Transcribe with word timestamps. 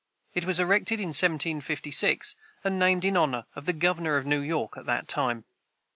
It 0.33 0.45
was 0.45 0.59
erected 0.59 0.99
in 0.99 1.09
1756, 1.09 2.35
and 2.63 2.79
named 2.79 3.05
in 3.05 3.15
honor 3.15 3.45
of 3.55 3.67
the 3.67 3.71
governor 3.73 4.17
of 4.17 4.25
New 4.25 4.41
York 4.41 4.75
at 4.75 4.87
that 4.87 5.07
time. 5.07 5.45